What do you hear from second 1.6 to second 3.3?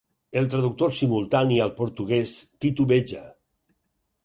al portuguès titubeja.